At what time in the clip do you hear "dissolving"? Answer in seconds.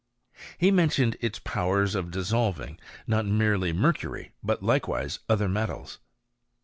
2.09-2.79